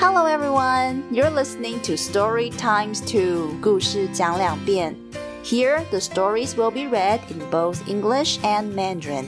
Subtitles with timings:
[0.00, 4.94] Hello everyone, you're listening to Story Times 2, 故事讲两遍.
[5.42, 9.26] Here, the stories will be read in both English and Mandarin.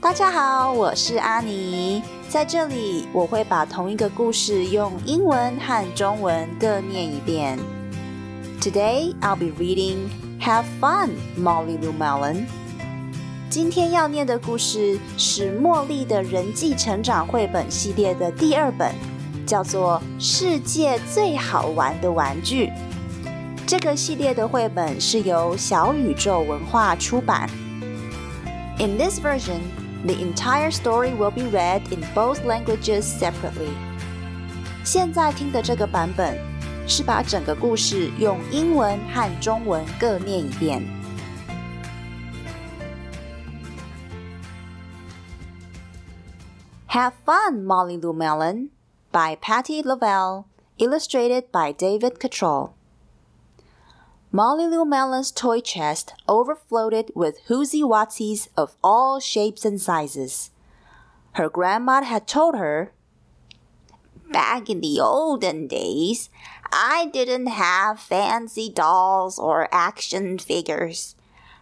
[0.00, 7.58] 大家好，我是阿妮，在这里我会把同一个故事用英文和中文各念一遍。
[8.60, 10.08] Today, I'll be reading
[10.40, 12.46] Have Fun, Molly Lou Melon.
[13.50, 18.94] 今天要念的故事是茉莉的人际成长绘本系列的第二本。
[19.45, 22.67] 叫做《世界最好玩的玩具》。
[23.67, 27.49] 这个系列的绘本是由小宇宙文化出版。
[28.77, 29.61] In this version,
[30.05, 33.73] the entire story will be read in both languages separately.
[34.83, 36.37] 现在听的这个版本
[36.87, 40.83] 是把整个故事用英文和中文各念一遍。
[46.89, 48.74] Have fun, Molly Lou Melon
[49.15, 50.45] by Patty Lavelle,
[50.77, 52.75] illustrated by David Cottrell.
[54.29, 60.51] Molly Lou Melon's toy chest overflowed with Whoozy Watsies of all shapes and sizes.
[61.35, 62.91] Her grandma had told her,
[64.33, 66.29] Back in the olden days,
[66.73, 71.15] I didn't have fancy dolls or action figures.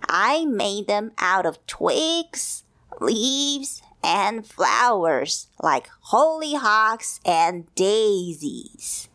[0.09, 2.63] I made them out of twigs,
[2.99, 9.09] leaves, and flowers like hollyhocks and daisies.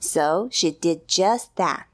[0.00, 1.86] So she did just that.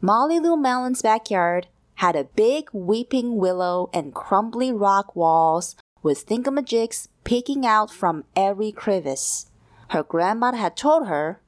[0.00, 7.08] Molly Lou Mellon's backyard had a big weeping willow and crumbly rock walls with thingamajigs
[7.24, 9.46] peeking out from every crevice.
[9.90, 11.40] Her grandma had told her,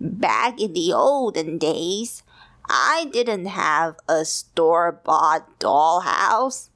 [0.00, 2.24] Back in the olden days,
[2.68, 6.70] I didn't have a store bought dollhouse.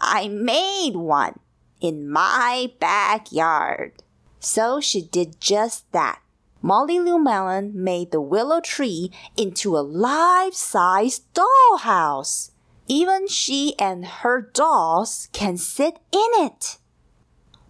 [0.00, 1.40] I made one
[1.80, 3.92] in my backyard.
[4.40, 6.20] So she did just that.
[6.60, 12.50] Molly Lou Melon made the willow tree into a life size dollhouse.
[12.88, 16.78] Even she and her dolls can sit in it.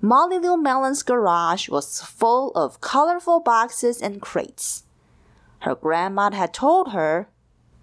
[0.00, 4.84] Molly Lou Melon's garage was full of colorful boxes and crates.
[5.60, 7.28] Her grandma had told her,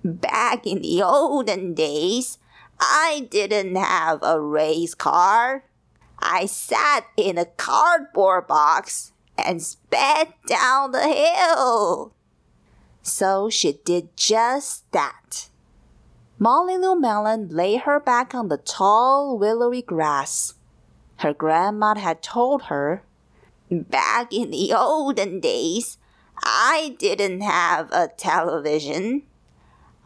[0.03, 2.37] Back in the olden days,
[2.79, 5.65] I didn't have a race car.
[6.27, 12.13] I sat in a cardboard box and sped down the hill.
[13.03, 15.49] So she did just that.
[16.39, 20.55] Molly Lou Melon lay her back on the tall, willowy grass.
[21.17, 23.03] Her grandma had told her,
[23.69, 25.99] Back in the olden days,
[26.41, 29.23] I didn't have a television.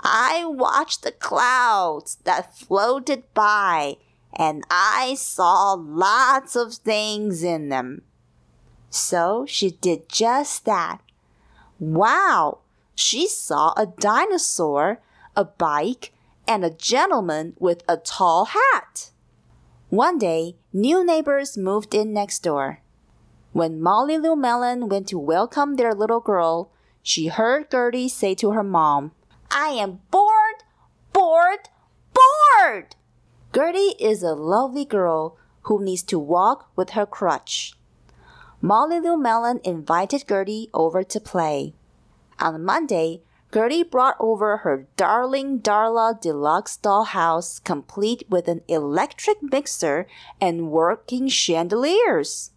[0.01, 3.97] I watched the clouds that floated by
[4.33, 8.03] and I saw lots of things in them.
[8.89, 10.99] So she did just that.
[11.79, 12.59] Wow!
[12.95, 15.01] She saw a dinosaur,
[15.35, 16.11] a bike,
[16.47, 19.11] and a gentleman with a tall hat.
[19.89, 22.81] One day, new neighbors moved in next door.
[23.53, 28.51] When Molly Lou Melon went to welcome their little girl, she heard Gertie say to
[28.51, 29.13] her mom,
[29.49, 30.63] I am bored,
[31.13, 31.69] bored,
[32.13, 32.95] bored!
[33.51, 37.73] Gertie is a lovely girl who needs to walk with her crutch.
[38.61, 41.73] Molly Lou Melon invited Gertie over to play.
[42.37, 50.05] On Monday, Gertie brought over her darling Darla deluxe dollhouse complete with an electric mixer
[50.39, 52.51] and working chandeliers.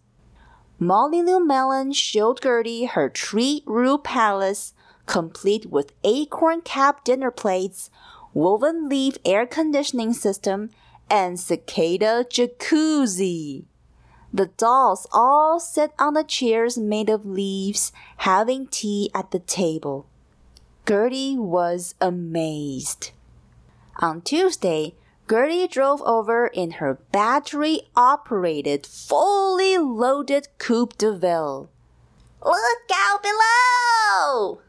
[0.77, 4.75] Molly Lou Melon showed Gertie her treat roof palace
[5.07, 7.89] complete with acorn cap dinner plates,
[8.35, 10.69] woven leaf air conditioning system,
[11.13, 13.65] and cicada jacuzzi.
[14.33, 20.07] The dolls all sit on the chairs made of leaves, having tea at the table.
[20.87, 23.11] Gertie was amazed.
[23.99, 24.95] On Tuesday,
[25.29, 31.69] Gertie drove over in her battery operated, fully loaded Coupe de Ville.
[32.43, 34.61] Look out below!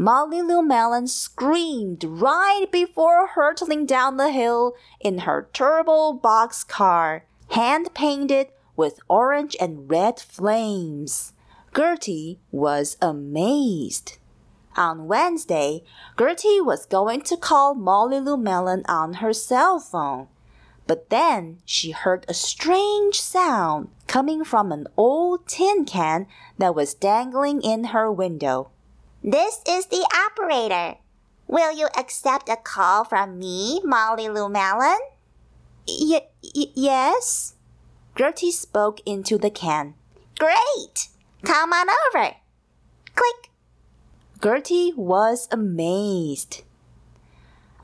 [0.00, 7.24] Molly Lou Melon screamed right before hurtling down the hill in her turbo box car,
[7.50, 8.46] hand painted
[8.76, 11.32] with orange and red flames.
[11.74, 14.18] Gertie was amazed.
[14.76, 15.82] On Wednesday,
[16.16, 20.28] Gertie was going to call Molly Lou Melon on her cell phone.
[20.86, 26.94] But then she heard a strange sound coming from an old tin can that was
[26.94, 28.70] dangling in her window.
[29.30, 30.96] This is the operator.
[31.46, 34.96] Will you accept a call from me, Molly Lou Melon?
[35.86, 37.52] Y- y- yes.
[38.16, 39.92] Gertie spoke into the can.
[40.38, 41.08] Great!
[41.44, 42.36] Come on over.
[43.14, 43.50] Click.
[44.42, 46.62] Gertie was amazed.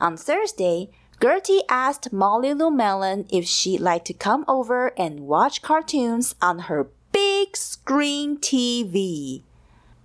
[0.01, 0.89] On Thursday,
[1.21, 6.57] Gertie asked Molly Lou Melon if she'd like to come over and watch cartoons on
[6.65, 9.43] her big screen TV.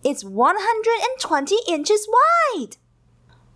[0.03, 2.77] It's 120 inches wide.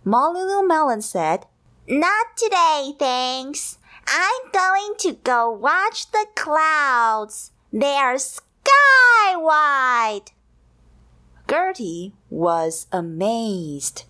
[0.03, 1.47] Molly Melon said,
[1.87, 3.79] Not today, thanks.
[4.07, 7.51] I'm going to go watch the clouds.
[7.73, 10.31] They are sky wide.
[11.49, 14.03] Gertie was amazed.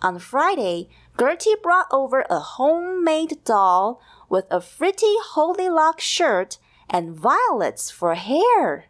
[0.00, 0.88] On Friday,
[1.18, 4.00] Gertie brought over a homemade doll
[4.30, 6.56] with a pretty Holy Lock shirt
[6.88, 8.86] and violets for hair.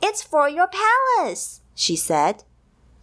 [0.00, 2.44] It's for your palace, she said.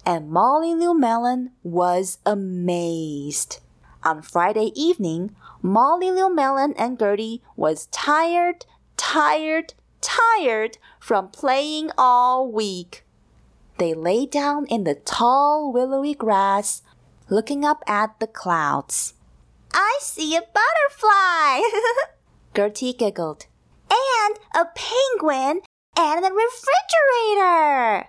[0.06, 3.60] And Molly Melon was amazed.
[4.04, 8.66] On Friday evening, Molly Melon and Gertie was tired,
[8.96, 13.04] tired, tired from playing all week.
[13.78, 16.82] They lay down in the tall willowy grass
[17.30, 19.14] looking up at the clouds.
[19.74, 21.62] I see a butterfly!
[22.56, 23.46] Gertie giggled.
[23.92, 25.62] And a penguin
[25.98, 28.08] and a refrigerator!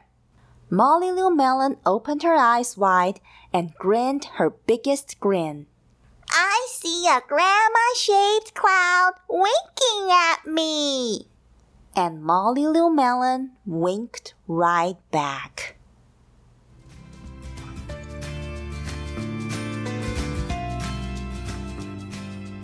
[0.69, 3.19] Molly Lou Melon opened her eyes wide
[3.53, 5.67] and grinned her biggest grin.
[6.29, 11.29] I see a grandma shaped cloud winking at me.
[11.95, 15.75] And Molly Lou Melon winked right back.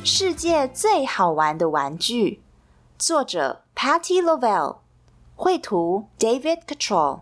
[0.03, 2.41] 世界最好玩的玩具，
[2.97, 4.79] 作者 Patty Lovell，
[5.35, 7.21] 绘图 David Control。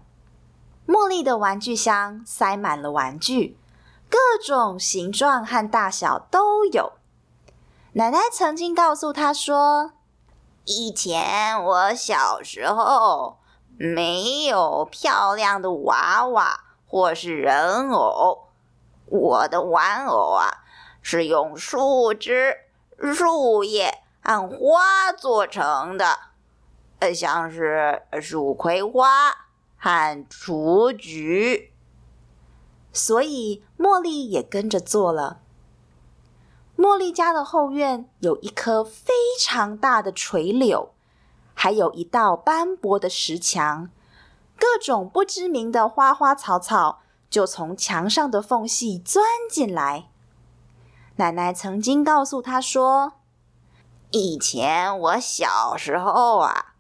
[0.87, 3.59] 茉莉的玩具箱塞满了玩具，
[4.11, 6.93] 各种形状和大小都有。
[7.93, 9.93] 奶奶曾经告诉她说
[10.67, 13.39] ：“以前我小时候
[13.77, 18.49] 没有漂亮的娃娃或是人偶，
[19.07, 20.65] 我的玩偶啊
[21.01, 22.59] 是用树枝。”
[23.13, 26.19] 树叶和花做成的，
[27.01, 29.44] 呃，像是蜀葵花
[29.85, 31.71] 和雏菊。
[32.91, 35.43] 所以茉莉也跟着做了。
[36.75, 40.95] 茉莉家的后院有一棵非常大的垂柳，
[41.53, 43.91] 还有一道斑驳的石墙，
[44.59, 50.09] 各种不知名的花花草草就从墙上的缝隙钻进来。
[51.17, 53.13] 奶奶曾经告诉她说
[54.13, 56.75] ：“以前我小时候啊，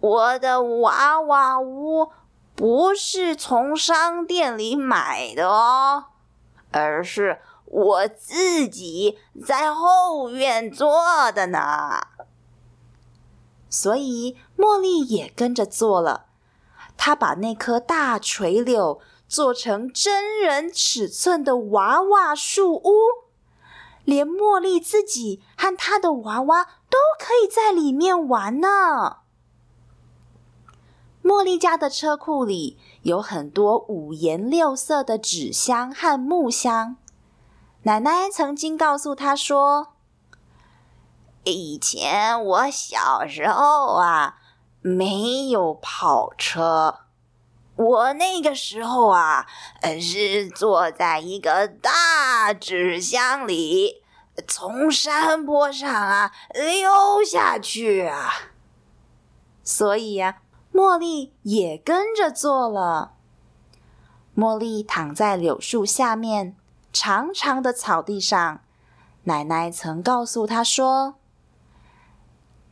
[0.00, 2.12] 我的娃娃屋
[2.56, 6.06] 不是从商店里买的哦，
[6.72, 12.00] 而是我自己在后院做的呢。”
[13.68, 16.26] 所以茉莉也跟着做了，
[16.96, 22.90] 她把那棵大垂柳做成真人尺寸的娃娃树屋。
[24.04, 29.18] 连茉莉自己和她的娃娃都可以在里面玩呢。
[31.26, 36.98] 茉莉家的车库里有很多五颜六色的纸箱和木箱。
[37.82, 39.96] 奶奶曾经告诉她说
[41.42, 44.36] ：“以前我小时候啊，
[44.80, 47.00] 没有跑车，
[47.74, 49.48] 我那个时候啊，
[50.00, 54.04] 是坐在一个大纸箱里。”
[54.46, 58.30] 从山坡上啊溜下去啊！
[59.64, 60.42] 所以呀，
[60.76, 63.14] 茉莉也跟着做了。
[64.36, 66.54] 茉莉躺在柳树下面
[66.92, 68.60] 长长的草地上，
[69.24, 71.14] 奶奶曾告诉她说：“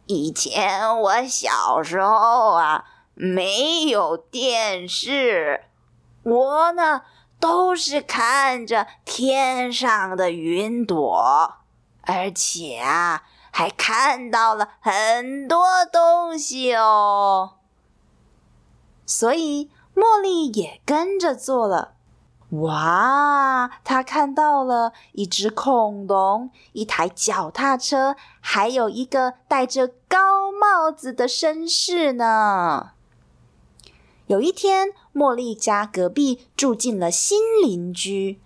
[0.04, 2.84] 以前我小时候啊，
[3.14, 5.64] 没有电视，
[6.22, 7.02] 我呢。”
[7.40, 11.56] 都是看着天上的云朵，
[12.00, 17.56] 而且啊，还看到了很多东西哦。
[19.06, 21.92] 所以茉莉也跟着做了。
[22.50, 32.90] 哇，她看到了一只恐龙，一台脚踏车，还有一个戴着高帽子的绅士呢。
[34.26, 38.40] 有一天，茉莉家隔壁住进了新邻居。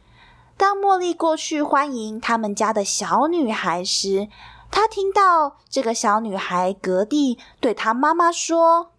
[0.57, 4.29] 当茉莉过去欢迎他们家的小女孩时，
[4.71, 8.91] 她听到这个小女孩格蒂对她妈妈说：“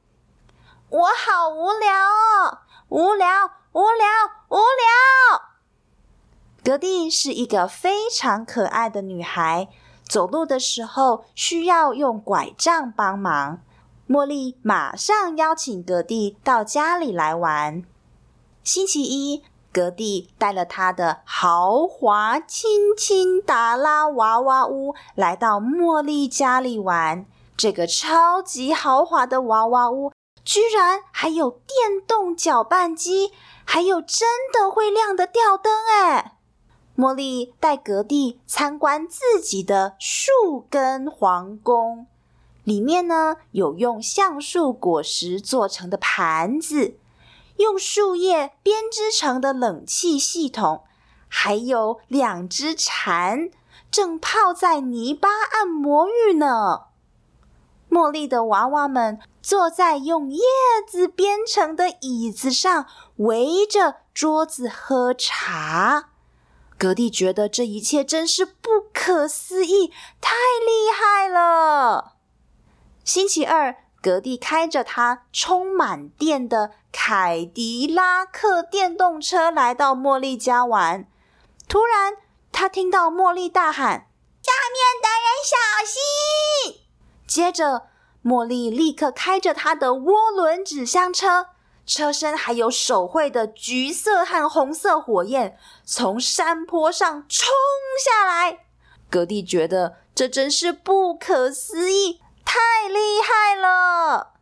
[0.91, 3.27] 我好无聊哦，无聊，
[3.73, 4.07] 无聊，
[4.49, 5.41] 无聊。”
[6.65, 9.69] 格蒂是一个非常可爱的女孩，
[10.07, 13.59] 走路的时候需要用拐杖帮忙。
[14.07, 17.83] 茉莉马上邀请格蒂到家里来玩。
[18.63, 27.27] 星期一，格蒂带了他的豪华亲亲达拉娃娃屋来到茉莉家里玩。
[27.55, 30.11] 这个超级豪华的娃娃屋，
[30.43, 33.31] 居然还有电动搅拌机，
[33.65, 35.71] 还有真的会亮的吊灯！
[35.87, 36.37] 哎，
[36.97, 42.07] 茉莉带格蒂参观自己的树根皇宫，
[42.63, 46.97] 里面呢有用橡树果实做成的盘子，
[47.57, 50.83] 用树叶编织成的冷气系统，
[51.27, 53.49] 还有两只蝉
[53.91, 56.88] 正泡在泥巴按摩浴呢。
[57.89, 60.41] 茉莉的娃娃们坐在用叶
[60.87, 62.85] 子编成的椅子上，
[63.17, 66.09] 围着桌子喝茶。
[66.77, 69.91] 格蒂觉得这一切真是不可思议，
[70.21, 72.13] 太厉害了。
[73.03, 81.05] 星期二，格蒂开着他充满电的凯迪拉克电动车来到茉莉家玩。
[81.67, 82.17] 突然，
[82.51, 84.07] 他听到茉莉大喊
[84.41, 86.85] ：“下面的人小心！”
[87.29, 87.83] 接着，
[88.23, 91.49] 茉莉立刻开着她的涡轮纸箱车，
[91.85, 95.55] 车身还有手绘的橘色和红色火焰，
[95.85, 97.47] 从山坡上冲
[98.03, 98.65] 下来。
[99.11, 104.33] 格蒂觉得这真是不可思议，太厉害了。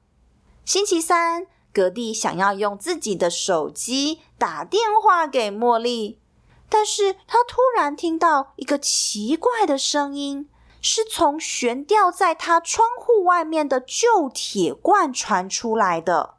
[0.64, 6.22] 星期三，格蒂想要用自己的手机打电话给茉莉，
[6.70, 10.50] 但是他突然听到一个奇怪的声音。
[10.82, 16.36] 是从悬吊在他窗户外面的旧铁罐传出来的。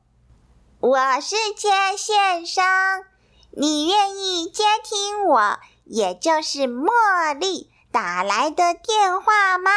[0.81, 2.65] 我是接线生，
[3.51, 9.71] 你愿意接听我，也就是茉莉打来的电话吗？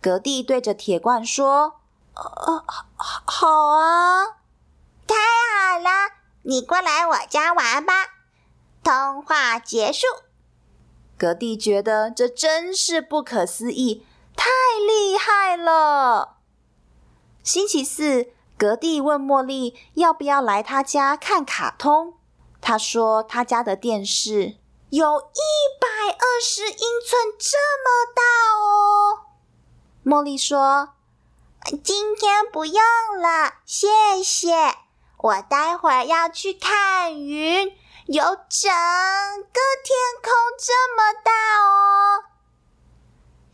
[0.00, 1.80] 格蒂对着铁罐说
[2.16, 4.24] ：“呃，好，好啊，
[5.06, 5.90] 太好了，
[6.42, 7.92] 你过来我家玩吧。”
[8.82, 10.06] 通话结束。
[11.20, 14.48] 格蒂觉得这真是不可思议，太
[14.88, 16.38] 厉害了。
[17.42, 22.14] 星期四，格蒂问茉莉要不要来他家看卡通。
[22.62, 24.56] 他说他家的电视
[24.88, 25.42] 有一
[25.78, 28.22] 百二十英寸，这么大
[28.58, 29.18] 哦。
[30.02, 30.94] 茉莉说
[31.84, 32.82] ：“今天不用
[33.20, 34.54] 了，谢谢。
[35.18, 37.76] 我待会儿要去看云。”
[38.06, 41.30] 有整个天空这么大
[41.62, 42.24] 哦！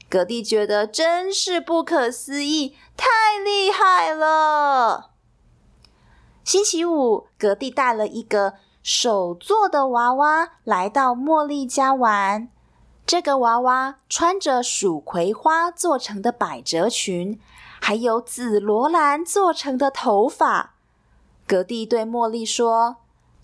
[0.08, 5.10] 格蒂觉得真是不可思议，太厉害了。
[6.44, 12.48] 星期五，格蒂带了一个手做的娃娃来到茉莉家玩。
[13.04, 17.40] 这个娃娃穿着蜀葵花做成的百褶裙，
[17.80, 20.74] 还有紫罗兰做成的头发。
[21.46, 22.96] 格蒂对茉莉说。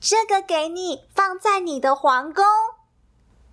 [0.04, 2.44] 这个给你，放在你的皇宫。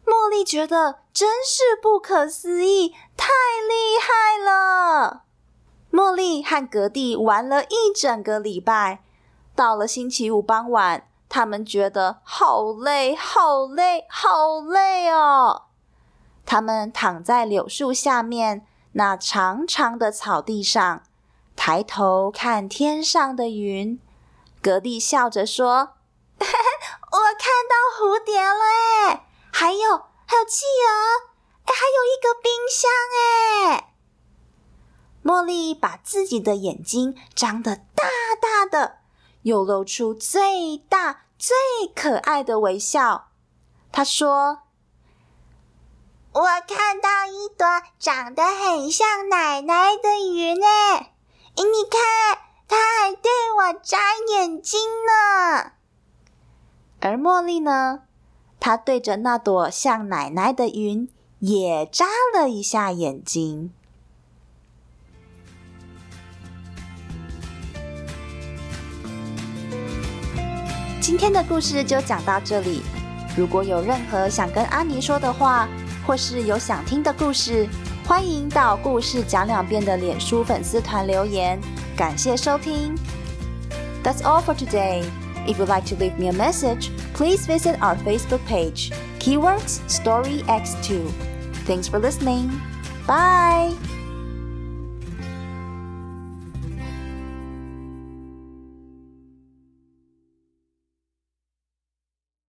[0.04, 3.28] 茉莉觉得真是不可思议，太
[3.68, 5.26] 厉害了。
[5.92, 9.04] 茉莉和格蒂玩了一整个礼拜，
[9.54, 15.66] 到了星期五傍晚，他们觉得好累，好累，好累哦。
[16.48, 21.04] 他们躺在柳树下面那长长的草地上，
[21.56, 24.02] 抬头看天上的云。
[24.64, 25.90] 格蒂笑着说。
[27.12, 28.64] 我看到蝴蝶了
[29.08, 30.90] 哎，还有还有企鹅
[31.66, 33.94] 哎，还有一个冰箱哎。
[35.24, 38.08] 茉莉把自己的眼睛张得大
[38.42, 39.00] 大的，
[39.44, 41.56] 又露出最大最
[41.94, 43.28] 可爱的微笑。
[43.92, 44.60] 她说
[46.32, 47.68] ：“我看到一朵
[48.00, 51.14] 长得很像奶奶的云哎，
[51.58, 53.98] 你看，它还对我眨
[54.30, 55.74] 眼睛呢。”
[57.02, 58.02] 而茉莉呢？
[58.60, 61.08] 她对着那朵像奶奶的云
[61.40, 63.72] 也眨了一下眼睛。
[71.00, 72.82] 今天的故事就讲到这里。
[73.38, 75.70] 如果有任何想跟阿尼说的话，
[76.06, 77.66] 或是有想听的故事，
[78.06, 81.58] 欢迎到“故事讲两遍”的脸书粉丝团留言。
[81.96, 82.94] 感谢收听。
[84.04, 85.06] That's all for today.
[85.48, 90.40] If you'd like to leave me a message, please visit our Facebook page, Keywords Story
[90.44, 91.12] X2.
[91.66, 92.50] Thanks for listening.
[93.06, 93.99] Bye!